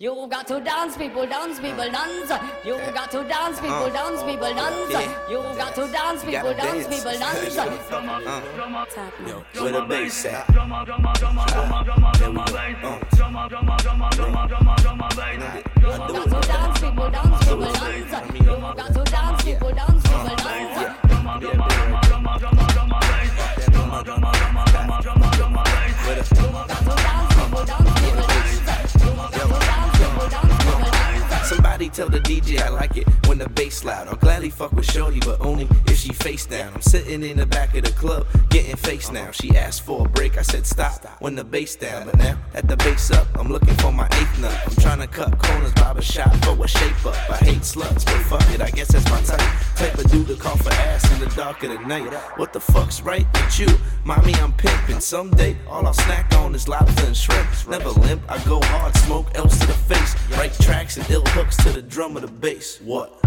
You 0.00 0.26
got 0.28 0.48
to 0.48 0.58
dance, 0.58 0.96
people, 0.96 1.24
dance, 1.24 1.60
people, 1.60 1.88
dance. 1.88 2.28
You 2.66 2.74
got 2.92 3.12
to 3.12 3.22
dance, 3.22 3.60
people, 3.60 3.90
dance, 3.90 4.24
people, 4.24 4.52
dance. 4.52 4.90
You 5.30 5.38
got 5.56 5.74
to 5.76 5.86
dance, 5.86 6.24
people, 6.24 6.52
dance, 6.52 6.88
people, 6.88 7.12
dance. 7.12 7.54
Yo, 9.54 9.62
where 9.62 9.72
the 9.72 9.82
bass 9.82 10.24
at? 10.26 10.48
You 10.48 12.32
tell 31.94 32.08
the 32.08 32.18
DJ 32.20 32.60
I 32.60 32.70
like 32.70 32.96
it 32.96 33.06
when 33.26 33.38
the 33.38 33.48
bass 33.48 33.84
loud. 33.84 34.08
I'll 34.08 34.16
gladly 34.16 34.50
fuck 34.50 34.72
with 34.72 34.90
Shorty, 34.90 35.20
but 35.20 35.40
only 35.40 35.68
if 35.86 35.98
she 35.98 36.12
face 36.12 36.44
down. 36.44 36.74
I'm 36.74 36.82
sitting 36.82 37.22
in 37.22 37.36
the 37.36 37.46
back 37.46 37.76
of 37.76 37.84
the 37.84 37.92
club, 37.92 38.26
getting 38.50 38.74
face 38.74 39.12
now. 39.12 39.30
She 39.30 39.56
asked 39.56 39.82
for 39.82 40.04
a 40.04 40.08
break, 40.08 40.36
I 40.36 40.42
said 40.42 40.66
stop 40.66 40.94
when 41.20 41.36
the 41.36 41.44
bass 41.44 41.76
down. 41.76 42.06
But 42.06 42.18
now 42.18 42.36
at 42.54 42.66
the 42.66 42.76
bass 42.78 43.12
up, 43.12 43.28
I'm 43.38 43.48
looking 43.48 43.74
for 43.74 43.92
my 43.92 44.06
eighth 44.06 44.40
nut. 44.40 44.58
I'm 44.66 44.74
trying 44.76 45.00
to 45.00 45.06
cut 45.06 45.38
corners, 45.38 45.72
bob 45.74 45.96
a 45.96 46.02
shot 46.02 46.34
for 46.44 46.62
a 46.62 46.68
shape 46.68 47.06
up. 47.06 47.30
I 47.30 47.36
hate 47.36 47.62
sluts, 47.62 48.04
but 48.04 48.20
fuck 48.24 48.54
it, 48.54 48.60
I 48.60 48.70
guess 48.70 48.88
that's 48.88 49.08
my 49.10 49.20
type. 49.22 49.40
Type 49.76 49.94
of 49.96 50.10
dude 50.10 50.26
to 50.28 50.36
call 50.36 50.56
for 50.56 50.72
ass 50.72 51.10
in 51.12 51.20
the 51.20 51.34
dark 51.36 51.62
of 51.62 51.70
the 51.70 51.78
night. 51.86 52.12
What 52.36 52.52
the 52.52 52.60
fuck's 52.60 53.02
right 53.02 53.26
with 53.34 53.60
you? 53.60 53.68
Mommy, 54.04 54.34
I'm 54.34 54.52
pimping. 54.52 55.00
Someday, 55.00 55.56
all 55.68 55.86
I'll 55.86 55.94
snack 55.94 56.34
on 56.34 56.54
is 56.54 56.66
lobster 56.68 57.06
and 57.06 57.16
shrimp. 57.16 57.48
Never 57.68 57.90
limp, 57.90 58.22
I 58.28 58.42
go 58.44 58.60
hard, 58.62 58.96
smoke 58.96 59.28
else 59.36 59.58
to 59.60 59.66
the 59.66 59.74
face. 59.74 60.14
Right 60.44 60.52
tracks 60.60 60.98
and 60.98 61.10
ill 61.10 61.24
hooks 61.28 61.56
to 61.64 61.72
the 61.72 61.80
drum 61.80 62.16
of 62.16 62.20
the 62.20 62.28
bass. 62.28 62.78
What? 62.82 63.18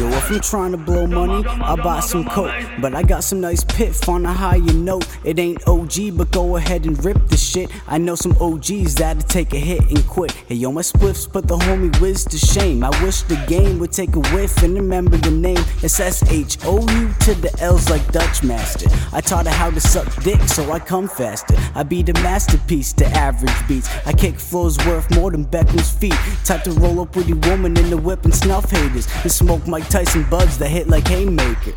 Yo, 0.00 0.08
if 0.08 0.30
I'm 0.30 0.40
trying 0.40 0.70
to 0.70 0.78
blow 0.78 1.06
money, 1.06 1.46
I 1.46 1.76
buy 1.76 2.00
some 2.00 2.24
coke. 2.24 2.54
But 2.80 2.94
I 2.94 3.02
got 3.02 3.22
some 3.22 3.38
nice 3.38 3.62
piff 3.62 4.08
on 4.08 4.24
a 4.24 4.32
higher 4.32 4.58
note. 4.72 5.06
It 5.24 5.38
ain't 5.38 5.68
OG, 5.68 6.16
but 6.16 6.30
go 6.30 6.56
ahead 6.56 6.86
and 6.86 7.04
rip 7.04 7.28
the 7.28 7.36
shit. 7.36 7.70
I 7.86 7.98
know 7.98 8.14
some 8.14 8.34
OGs 8.40 8.94
that'll 8.94 9.20
take 9.24 9.52
a 9.52 9.58
hit 9.58 9.82
and 9.90 10.06
quit. 10.06 10.32
Hey, 10.32 10.54
yo, 10.54 10.72
my 10.72 10.80
spliffs 10.80 11.30
put 11.30 11.46
the 11.46 11.58
homie 11.58 12.00
Wiz 12.00 12.24
to 12.24 12.38
shame. 12.38 12.82
I 12.82 12.88
wish 13.04 13.20
the 13.24 13.36
game 13.46 13.78
would 13.80 13.92
take 13.92 14.16
a 14.16 14.20
whiff 14.32 14.62
and 14.62 14.72
remember 14.72 15.18
the 15.18 15.32
name. 15.32 15.62
It's 15.82 16.00
S 16.00 16.22
H 16.30 16.56
O 16.64 16.80
U 16.80 17.12
to 17.26 17.34
the 17.34 17.54
L's 17.60 17.90
like 17.90 18.10
Dutch 18.10 18.42
Master. 18.42 18.88
I 19.12 19.20
taught 19.20 19.44
her 19.44 19.52
how 19.52 19.68
to 19.68 19.80
suck 19.82 20.08
dick, 20.22 20.40
so 20.48 20.72
I 20.72 20.78
come 20.78 21.08
faster. 21.08 21.56
I 21.74 21.82
be 21.82 22.02
the 22.02 22.14
masterpiece 22.22 22.94
to 22.94 23.06
average 23.08 23.68
beats. 23.68 23.90
I 24.06 24.14
kick 24.14 24.36
floors 24.36 24.78
worth 24.86 25.10
more 25.14 25.30
than 25.30 25.44
Beckham's 25.44 25.90
feet. 25.90 26.16
Type 26.46 26.62
to 26.62 26.70
roll 26.70 27.00
up 27.00 27.14
with 27.16 27.28
your 27.28 27.38
woman 27.50 27.76
in 27.76 27.90
the 27.90 27.98
whip 27.98 28.24
and 28.24 28.34
snuff 28.34 28.70
haters. 28.70 29.06
And 29.24 29.30
smoke 29.30 29.66
Mike 29.66 29.89
Tyson 29.90 30.24
buds 30.30 30.56
that 30.58 30.68
hit 30.68 30.86
like 30.86 31.08
Haymaker. 31.08 31.72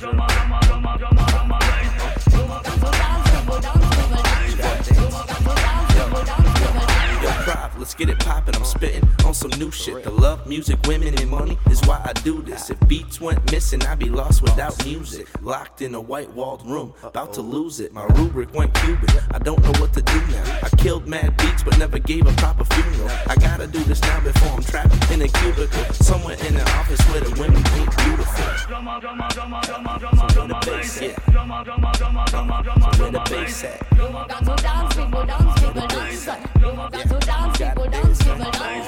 Got. 0.00 0.29
Let's 7.90 7.98
get 7.98 8.08
it 8.08 8.20
poppin'. 8.20 8.54
I'm 8.54 8.64
spittin' 8.64 9.08
on 9.26 9.34
some 9.34 9.50
new 9.58 9.72
shit. 9.72 10.04
The 10.04 10.10
love, 10.10 10.46
music, 10.46 10.78
women, 10.86 11.12
and 11.20 11.28
money 11.28 11.58
is 11.70 11.80
why 11.88 12.00
I 12.04 12.12
do 12.12 12.40
this. 12.40 12.70
If 12.70 12.78
beats 12.86 13.20
went 13.20 13.50
missing, 13.50 13.82
I'd 13.82 13.98
be 13.98 14.08
lost 14.08 14.42
without 14.42 14.84
music. 14.84 15.26
Locked 15.42 15.82
in 15.82 15.96
a 15.96 16.00
white 16.00 16.30
walled 16.30 16.64
room, 16.64 16.94
about 17.02 17.32
to 17.32 17.40
lose 17.40 17.80
it. 17.80 17.92
My 17.92 18.04
rubric 18.04 18.54
went 18.54 18.72
Cuban. 18.74 19.08
I 19.32 19.40
don't 19.40 19.60
know 19.64 19.72
what 19.80 19.92
to 19.94 20.02
do 20.02 20.20
now. 20.28 20.60
I 20.62 20.68
killed 20.76 21.08
mad 21.08 21.36
beats, 21.36 21.64
but 21.64 21.78
never 21.78 21.98
gave 21.98 22.28
a 22.28 22.32
proper 22.34 22.64
funeral. 22.64 23.10
I 23.26 23.34
gotta 23.34 23.66
do 23.66 23.80
this 23.80 24.00
now 24.02 24.20
before 24.20 24.50
I'm 24.50 24.62
trapped 24.62 25.10
in 25.10 25.22
a 25.22 25.28
cubicle. 25.28 25.84
Somewhere 25.94 26.36
in 26.46 26.54
the 26.54 26.62
office 26.78 27.00
where 27.10 27.20
the 27.20 27.30
women. 27.40 27.49
Got 28.90 29.02
to 29.02 29.06
dance, 34.56 34.96
people, 34.96 35.24
dance, 35.24 35.60
people, 35.60 35.86
dance. 35.86 36.26
Got 36.26 36.48
to 36.90 37.20
dance, 37.24 37.58
people, 37.58 37.86
dance, 37.86 38.20
people, 38.20 38.50
dance. 38.50 38.80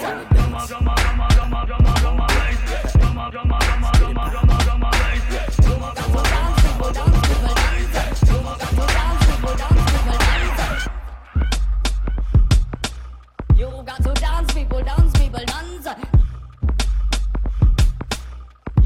You 13.57 13.69
got 13.87 14.03
to 14.03 14.13
dance, 14.15 14.53
people, 14.53 14.83
dance, 14.83 15.13
people, 15.13 15.45
dance. 15.47 16.12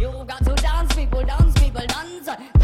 You 0.06 0.24
got 0.24 0.38
to 0.44 0.54
dance, 0.54 0.94
people, 0.94 1.24
dance, 1.24 1.58
people, 1.58 1.84
dance. 1.84 2.55